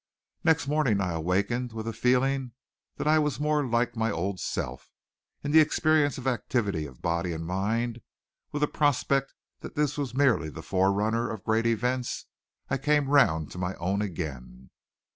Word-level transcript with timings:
Next 0.43 0.67
morning 0.67 0.99
I 0.99 1.11
awakened 1.13 1.73
with 1.73 1.87
a 1.87 1.93
feeling 1.93 2.53
that 2.95 3.05
I 3.07 3.19
was 3.19 3.39
more 3.39 3.63
like 3.63 3.95
my 3.95 4.09
old 4.09 4.39
self. 4.39 4.89
In 5.43 5.51
the 5.51 5.59
experience 5.59 6.17
of 6.17 6.25
activity 6.25 6.87
of 6.87 7.03
body 7.03 7.33
and 7.33 7.45
mind, 7.45 8.01
with 8.51 8.63
a 8.63 8.67
prospect 8.67 9.35
that 9.59 9.75
this 9.75 9.99
was 9.99 10.15
merely 10.15 10.49
the 10.49 10.63
forerunner 10.63 11.29
of 11.29 11.43
great 11.43 11.67
events, 11.67 12.25
I 12.67 12.79
came 12.79 13.09
round 13.09 13.51
to 13.51 13.59
my 13.59 13.75
own 13.75 14.01
again. 14.01 14.71